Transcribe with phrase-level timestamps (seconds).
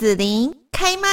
[0.00, 1.08] 紫琳开麦。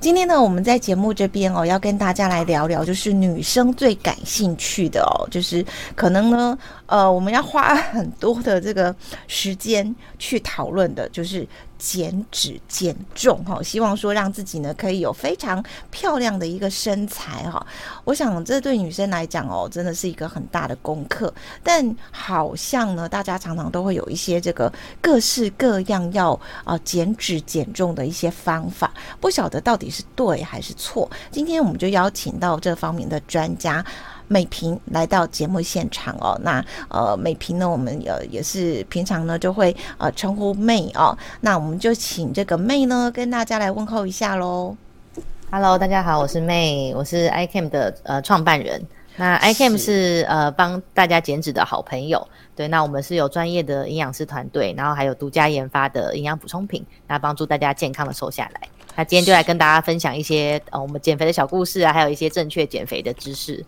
[0.00, 8.94] 今天呢，我们在节目这边哦，要跟大家来聊聊，就是女生最感兴趣的哦，就是可能呢，呃，我们要花很多的这个
[9.26, 11.46] 时间去讨论的，就是。
[11.76, 17.66] 减脂减重哈，希望说让自己呢可以有非常漂亮的一个身材哈。
[18.04, 21.30] 我想这对女生来讲哦，真的是一个很大的功课。
[21.62, 24.72] 但好像呢，大家常常都会有一些这个
[25.02, 28.90] 各式各样要啊减脂减重的一些方法，
[29.20, 31.10] 不晓得到底是对还是错。
[31.30, 33.84] 今天我们就邀请到这方面的专家。
[34.34, 44.76] 美萍来到节目现场哦，那呃，美萍呢，我们呃也是平常呢就会呃称呼妹哦，那我们就请这个妹呢跟大家来问候一下喽。
[45.52, 48.84] Hello，大家好，我是妹，我是 ICAM 的呃创办人。
[49.14, 58.68] 那 ICAM 是，是呃帮大家减脂的好朋友，对，那我们是有专业的营养师团队，然后还有独家研发的营养补充品，那帮助大家健康的瘦下来。
[58.96, 63.64] 那今天就来跟大家分享一些呃我们减肥的小故事啊，还有一些正确减肥的知识。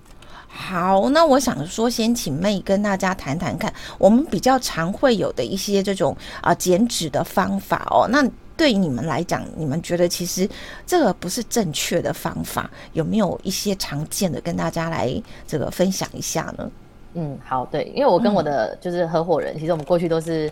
[0.48, 8.08] 好，那我想说，先请妹跟大家谈谈看，我们比较常会有的一些这种啊减脂的方法哦。
[8.10, 10.48] 那对你们来讲，你们觉得其实
[10.86, 15.12] 这个不是正确的方法，有没有一些常见的跟大家来
[15.46, 16.70] 这个分享一下呢？
[17.14, 20.50] 嗯，好，对，因为我跟我的就是合伙人，嗯、其实我们过去都是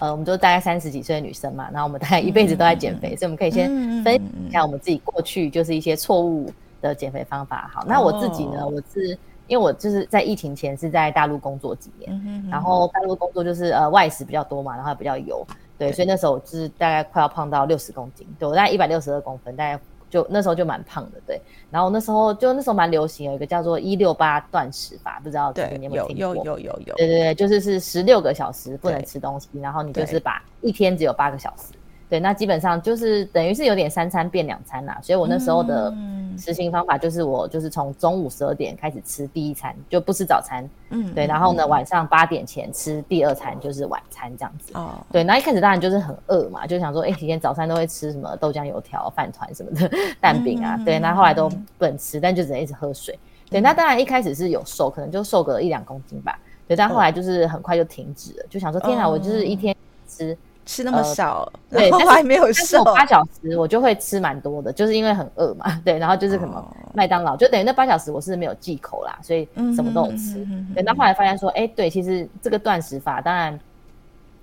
[0.00, 3.68] 呃，我们都大概三十几岁的女生嘛，然后我们大概一辈子都在减肥，嗯、所以我们可以先
[4.04, 7.70] 分享一下我们自己过去就是一些错误的减肥方法。
[7.72, 9.18] 好，那我自己呢，哦、我是。
[9.46, 15.46] 因为我就是在疫情前是在大陆工作几年，嗯、哼哼然后大陆工作就是呃外食比较多嘛，然后比较油，
[15.78, 21.40] 对，对所以那时候我就是大概快要胖到六十公斤，对我大概一百六十二公分，大概就那时候就蛮胖的，对。
[21.70, 26.34] 然后那时候就那时候蛮流行有一个叫做一六八断食法，不知道你有没有听过？
[26.34, 26.94] 有有有有有。
[26.96, 31.72] 对对对，就是是十六个小时不能吃东西，然后你就是把一天只有八个小时。
[32.08, 35.92] 对，那基本上就是等于是有点三餐变两餐啦，所以我那时候的
[36.38, 44.72] 实行方法就是我就是从中午十二点开始吃第一餐，就不吃早餐，嗯，对，然后呢晚上八点前吃第二餐，就是晚餐这样子。
[44.74, 53.18] 哦，对，那一开始当然就是很饿嘛，就想说，哎，以前早餐都会吃什么豆浆油条、饭团什么的 蛋饼啊，对，那后来都不能吃，但就只能一直喝水。
[53.50, 56.38] 对，那当然一开始是有瘦，可能就瘦个一两公斤吧，
[56.68, 59.74] 对，但后来就是很快就停止了，就想说，天啊，我就是一天
[60.06, 60.38] 吃。
[60.66, 62.82] 吃那么少，呃、对，然后还没有瘦。
[62.84, 70.44] 八小时我就会吃蛮多的，就是因为很饿嘛， 对，然后就是什么麦当劳，哦、就等于那八小时我是没有忌口啦，所以什么都有吃。
[70.74, 73.60] 等到后来发现说，哎、欸，对，其实这个断食法，当然，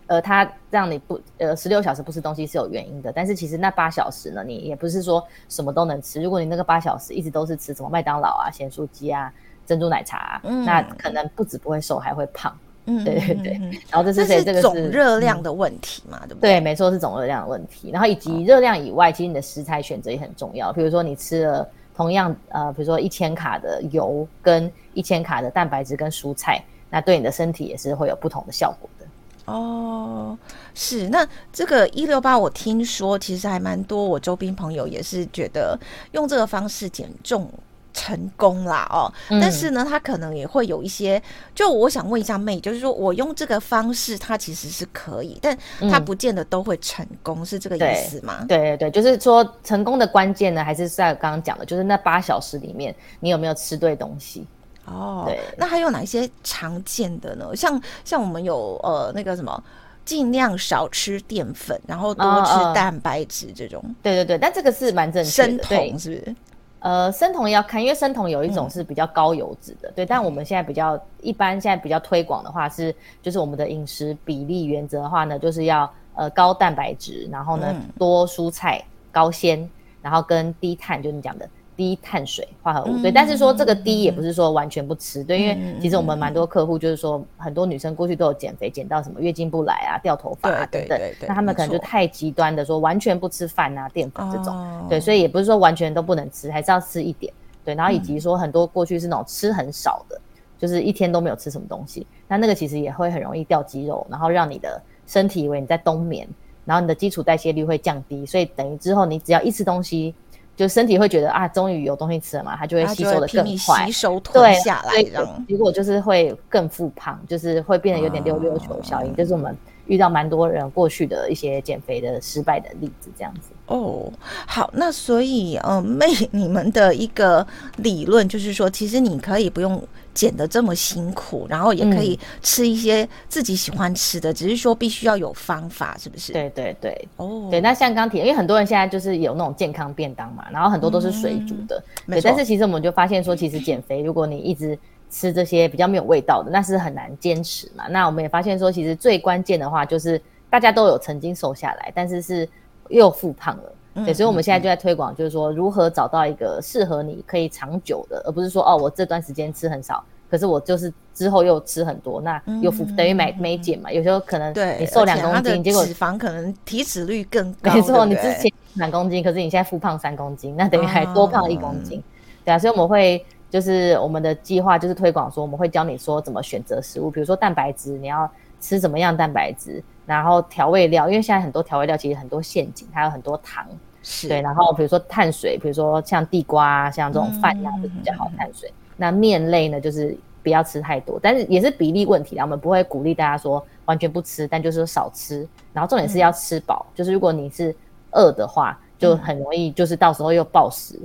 [0.08, 6.24] 呃，它让你不呃十六小时不吃东西是有原因的，但是其实那八小时呢，你也不是说什么都能吃。
[6.24, 9.30] 如果你那个八小时一直都是吃什么麦当劳啊、咸酥鸡啊、
[9.66, 12.58] 珍珠奶茶啊，嗯、那可能不止不会瘦，还会胖。
[12.86, 13.54] 嗯，对对对，
[13.90, 14.44] 然后这是谁？
[14.44, 16.56] 这个是总热量的问题嘛，对不对？
[16.56, 17.92] 对，没错，是总热量的问题。
[17.92, 20.74] 然后以及热量以外，其实你的食材选择也很重要。
[20.74, 29.06] 比如说你吃了同样呃，比如说一千卡的油跟一千卡的蛋白质跟蔬菜，那对你的身体也是会有不同的效果的。
[29.46, 30.38] 哦，
[30.74, 31.08] 是。
[31.08, 35.80] 那这个一六八，我听说其实还蛮多，我周边朋友也是觉得
[36.12, 37.50] 用这个方式减重。
[37.94, 41.22] 成功啦哦，但是呢，他可能也会有一些。
[41.54, 45.58] 就我想问一下妹，就是说我用这个方式，它其实是可以，但
[45.92, 48.46] 它不见得都会成功，嗯、是这个意思吗？
[48.48, 54.46] 对对对，就是说成功的关键呢，还是在刚刚讲的，就是那八小时里面你有没有吃对东西
[54.86, 55.26] 哦。
[55.28, 57.56] 对，那还有哪一些常见的呢？
[57.56, 59.64] 像像我们有呃那个什么，
[60.04, 63.80] 尽量少吃淀粉，然后多吃蛋白质这种。
[63.84, 66.36] 哦哦对对对，但这个是蛮正确的，生酮是不是？
[66.84, 70.06] 呃，生酮要看，因为生酮有一种是比较高油脂的，嗯、对。
[70.06, 78.84] 但我们现在比较一般，现在比较推广的话是，就是我们的饮食比例原则的话呢，就是要呃高蛋白质，然后呢、嗯、多蔬菜、
[79.14, 79.66] 高纤，
[80.02, 81.48] 然后跟低碳，就你讲的。
[81.76, 97.34] 低碳水化合物，对，但是说这个低也不是说完全不吃，对，因为其实我们蛮多客户就是说，很多女生过去都有减肥，减到什么月经不来啊、掉头发啊等等，那他们可能就太极端的说完全不吃饭啊、淀粉这种，对，所以也不是说完全都不能吃，还是要吃一点，
[97.66, 100.20] 对，然后以及说很多过去是那种吃很少的，
[100.60, 106.28] 就是一天都没有吃什么东西，那那个其实也会很容易掉肌肉，然后让你的身体以为你在冬眠，
[106.66, 110.14] 然后你的基础代谢率会降低，所以等于之后你只要一吃东西。
[110.56, 119.58] 就身体会觉得啊，终于有东西吃了嘛，它就会吸收的更快，吸收吞下来，对，结果就是会更复胖，就是会变得有点溜溜球效应，哦、就是我们
[119.88, 123.52] 遇到蛮多人过去的一些减肥的失败的例子，这样子。
[123.68, 124.12] 哦，
[124.46, 127.46] 好，那所以，嗯、呃，妹，你们的一个
[127.78, 129.82] 理论就是说，其实你可以不用
[130.14, 136.34] 减得这么辛苦，然后也可以吃一些自己喜欢吃的，嗯、只是说必须要有方法，是不是？
[136.34, 137.62] 对对对，哦，对。
[137.62, 142.22] 那像刚提，因为很多人现在就是有那种健康便当嘛，然后很多都是水煮的，嗯、对。
[142.22, 144.78] 但是其实我们就发现说，其实减肥，如果你一直
[145.14, 147.88] 吃这些比较没有味道的，那是很难坚持嘛。
[147.88, 150.20] 那我们也发现说，其实最关键的话就是
[150.50, 152.50] 大家都有曾经瘦下来，但是是
[152.90, 154.04] 又复胖了。
[154.04, 163.92] 对，所以我们现在就在推广，就是说如何找到一个适合你可以长久的，而不是说哦，我这段时间吃很少，可是我就是之后又吃很多，那又等于没没减嘛。
[163.92, 167.72] 有时候可能你瘦两公斤，结果脂肪可能体脂率更高。
[167.72, 172.00] 没错，你之前两公斤，可是你现在复胖三公斤，那等于还多胖一公斤。
[172.00, 172.04] 哦、
[172.46, 178.28] 对啊，所以我们会就是我们的计划就是推广说，我们会教你说怎么选择食物，比如说蛋白质，你要
[178.60, 179.84] 吃怎么样蛋白质。
[180.08, 183.64] 然后调味料，因为现在很多调味料其实很多陷阱，还有很多糖，
[184.02, 184.42] 是对。
[184.42, 188.68] 然后比如说碳水，比如说像地瓜，像这种饭呀，就比较好碳水。
[188.70, 192.46] 嗯、那面类呢，就是不要吃太多，但是也是比例问题啊。
[192.46, 195.48] 我们不会鼓励大家说完全不吃，但就是说少吃。
[195.74, 197.76] 然后重点是要吃饱，嗯、就是如果你是
[198.14, 201.00] 饿的话，就很容易就是到时候又暴食，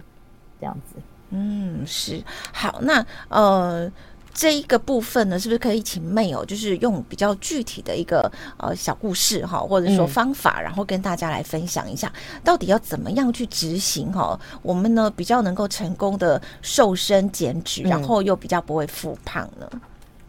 [0.59, 0.97] 这样子。
[1.31, 2.23] 嗯，是。
[2.53, 3.91] 好，那呃。
[4.35, 12.13] 这一个部分呢，是不是可以请 May 就是用比较具体的一个呃小故事哈，或者说方法，嗯、然后跟大家来分享一下，
[12.45, 14.39] 到底要怎么样去执行哈？
[14.63, 19.69] 我们呢比较能够成功的瘦身减脂，然后又比较不会复胖呢？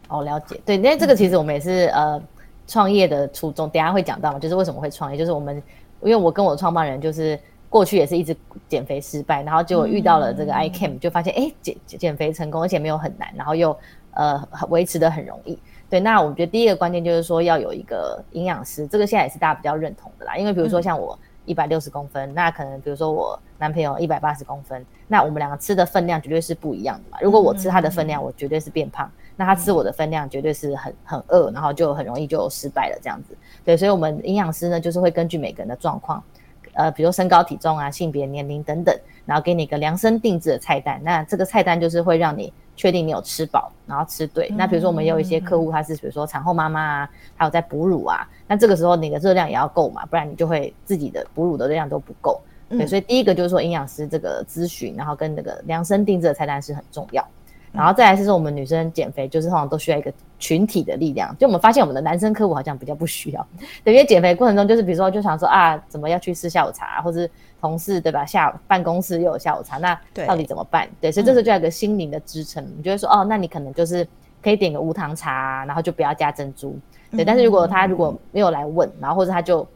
[0.08, 0.60] 哦，了解。
[0.66, 2.24] 对，那这个其实我们也是、嗯、呃
[2.68, 5.56] 创业的初衷，等下会讲到嘛，就是为什么会创业，就是我们
[6.02, 7.40] 因为我跟我的创办人就是。
[7.70, 8.36] 过去也是一直
[8.68, 13.78] 减肥失败，然后结果遇到了这个 ICAM，就发现哎减减肥成功，而且没有很难，然后又
[14.12, 15.58] 呃维持的很容易。
[15.90, 20.36] 对，那我觉得第一个关键就是说要有一个营养师，这个现在也是大家比较认同的啦。
[20.36, 27.18] 因为比如说像我一百六十公分，嗯、那可能比如说我男朋友一百八十公分，那我们两个吃的分量绝对是不一样的嘛。
[27.22, 33.36] 如果我吃他的分量，我绝对是变胖；嗯、那他吃我的分量，绝对是很很饿，然后就很容易就失败了这样子。
[33.64, 36.24] 对，所以我们营养师呢，就是会根据每个人的状况。
[36.80, 40.98] 呃，比如身高体重啊、性别、年龄等等，然后给你一个量身定制的菜单。
[41.04, 44.48] 那这个菜单就是会让你确定你有吃饱，然后吃对。
[44.52, 52.40] 嗯、那比如说我们也有一些客户，他是比如说产后妈妈啊，还有在哺乳啊，那这个时候你的热量也要够嘛，不然你就会自己的哺乳的热量都不够。
[52.70, 57.28] 对，所以第一个就是说营养师这个咨询，然后跟那个量身定制的菜单是很重要。
[57.72, 61.36] 然后再来是说，我们女生减肥就是通常都需要一个群体的力量。
[61.38, 63.48] 就我们发现，我们的男生客户好像比较不需要。
[63.84, 67.30] 对，因为减肥过程中，就是比如说就想说啊，怎么要去吃下午茶，或是
[67.62, 68.26] 同事对吧？
[68.26, 70.88] 下办公室又有下午茶，那到底怎么办？
[71.00, 72.66] 对，对，所以这时候就要一个心灵的支撑。
[72.78, 74.08] 你就会说哦，那你可能就是
[74.42, 76.78] 可以点个无糖茶，然后就不要加珍珠。
[77.12, 79.68] 对，但是如果他如果没有来问，然后或者他就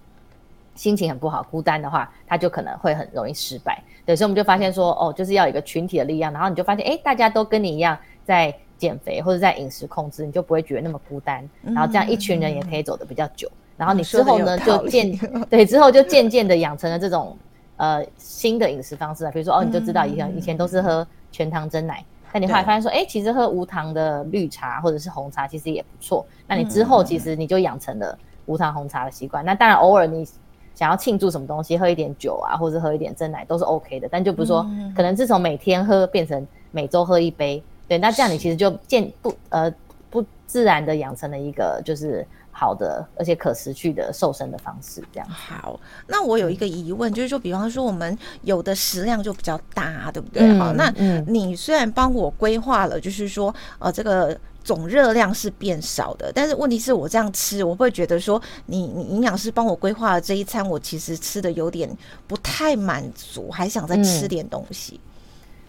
[0.75, 3.81] 心情很不好、孤单的话，他就可能会很容易失败。
[4.06, 13.48] 对，所以我们就发现说，哦，就是要有一个群体的力量，然后你就发现，哎，大家都跟你一样在减肥或者在饮食控制，你就不会觉得那么孤单，然后这样一群人也可以走得比较久。
[13.48, 15.16] 嗯、然后你之后呢，就渐
[15.50, 17.38] 对之后就渐渐的养成了这种
[17.78, 22.04] 呃新的饮食方式啊，比如说哦，你就知道以前以前都是喝全糖真奶，
[22.34, 26.25] 但你后来发现说，哎，其实喝无糖的绿茶或者是红茶其实也不错。
[26.46, 28.18] 那你之后其实你就养成了
[28.48, 29.46] 无糖红茶的习惯。
[29.46, 30.28] 那当然偶尔你。
[30.75, 34.66] 想要庆祝什么东西，喝一点酒啊，或者喝一点蒸奶都是 OK 的，但就不是说，
[34.96, 39.72] 可能自从每天喝变成每周喝一杯，对，那这样你其实就渐不呃
[40.10, 45.30] 不自然的养成了一个就是好的而且可持续的瘦身的方式，这样。
[45.30, 50.58] 好，那我有一个疑问，就是说，比方说我们有的食量就比较大，对不对？
[50.58, 50.89] 好，那
[51.27, 54.38] 你虽然帮我规划了，就是说呃这个。
[54.63, 61.89] 总热量是变少的，但是问题是我这样吃，我会觉得说你，你你营养师帮我规划的这一餐，我其实吃的有点
[62.27, 65.00] 不太满足，还想再吃点东西。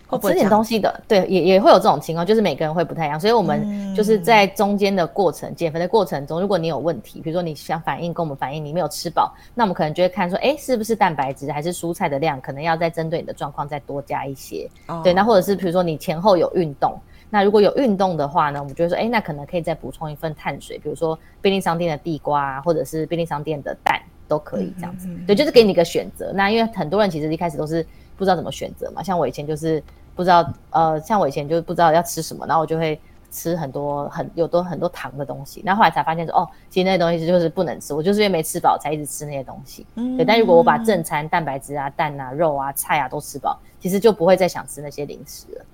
[0.09, 14.71] 哦、嗯，吃点东西的，对，也也会有这种情况，就是每个人会不太一样，所以我们就是在中间的过程，减、嗯、肥的过程中，如果你有问题，比如说你想反应跟我们反映你没有吃饱，那我们可能就会看说，哎，是不是蛋白质还是蔬菜的量，可能要再针对你的状况再多加一些。
[14.87, 16.97] 哦、对，那或者是比如说你前后有运动。
[17.31, 25.09] 那如果有运动的话呢，我们就会说，哎，那可能可以再补充一份碳水，比如说便利商店的地瓜，或者是便利商店的蛋，都可以这样子。
[25.09, 26.33] 嗯嗯、对，就是给你一个选择。
[26.33, 27.85] 那因为很多人其实一开始都是
[28.17, 29.83] 不知道怎么选择嘛，像我以前就是
[30.15, 33.01] 不知道，呃，像我以前就是不知道要吃什么，然后我就会
[33.33, 35.61] 吃很多很有多很多糖的东西。
[35.65, 39.85] 那后来才发现说，哦，其实那些东西就是不能吃，我就是因为没吃饱才一直吃那些东西。
[39.97, 40.25] 嗯，对。
[40.25, 45.65] 但如果我把正餐蛋白质啊、蛋啊、肉啊、菜啊都吃饱，其实就不会再想吃那些零食了。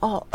[0.00, 0.26] 哦，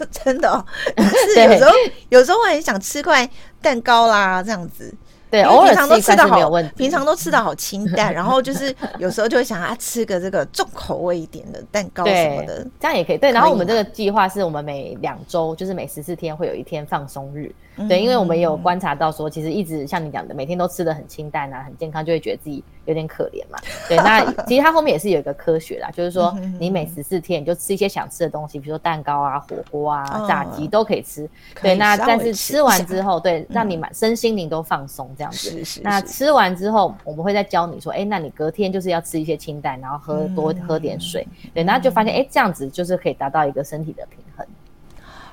[0.24, 0.64] 真的哦，
[0.96, 1.70] 是有时候
[2.08, 3.28] 有时候我很想吃块
[3.62, 4.92] 蛋糕啦，这样子。
[5.34, 13.18] 对，偶尔平常都吃的好，平常都吃的好清淡， 然后就是有时候就会想啊，吃个这个重口味一点的蛋糕什么的，这样也可以。
[13.18, 17.52] 对，然后我们这个计划是我们每两周，就是每十四天会有一天放松日。
[17.88, 23.58] 对，因为我们有观察到说，其实一直像你讲的，每天都吃的很清淡啊，很健康，就会觉得自己有点可怜嘛。
[23.88, 31.28] 对，那其实它后面也是有一个科学啦，就是说你每十四天你就吃一些想吃的东西，比如说蛋糕啊、火锅啊、炸鸡都可以吃。
[31.60, 35.50] 对，那但是吃完之后，对，让你满身心灵都放松这样子。
[35.50, 35.80] 是是。
[35.82, 41.26] 那吃完之后，我们会再教你说，哎，那你隔天就是要吃一些清淡，然后喝多喝点水。
[41.52, 44.46] 对，然后就发现，哎，这样子就是可以达到一个身体的平衡。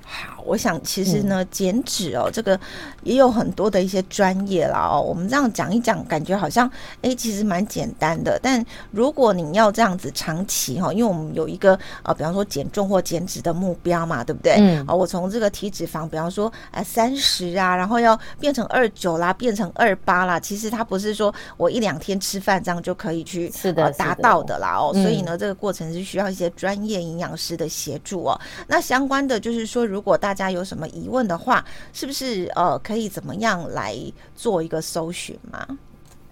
[0.04, 2.60] 好，我想其实呢，减脂哦，这个
[3.04, 5.02] 也有很多的一些专业啦哦。
[5.02, 6.70] 我们这样讲一讲，感觉好像
[7.02, 8.40] 哎，其实蛮简单的。
[8.42, 14.56] 但如果你要这样子长期哈，因为我们有一个呃，比方说减重或减脂的目标嘛，对不对？
[14.58, 14.86] 嗯。
[14.88, 24.92] 啊，我从这个体脂肪，比方说哎三十啊，然后要变成二九啦，变成二八啦，其实它不是说我一两天吃饭这样就可以去是的达到的啦哦。
[24.94, 28.40] 所以呢，这个过程是需要一些专业营养师的协助哦。
[28.68, 33.96] 那相关的就是说，如果大家有什么疑问的话，是不是呃可以怎么样来
[34.36, 35.66] 做一个搜寻嘛？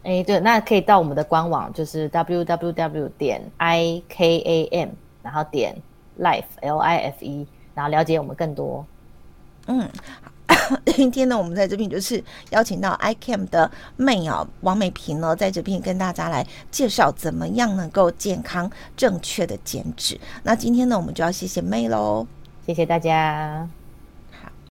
[0.03, 4.89] 哎、欸，对，那可以到我们的官网，就是 www 点 i k a m，
[5.21, 5.75] 然后点
[6.19, 8.85] life l i f e，然后了解我们更多。
[9.67, 9.87] 嗯，
[10.95, 20.19] 今天呢，我们在这边就是邀请到 iCAM 的妹啊，王美萍呢，在这边跟大家来介绍怎么样能够健康正确的减脂。
[20.43, 22.25] 那今天呢，我们就要谢谢妹喽。
[22.65, 23.67] 谢谢大家。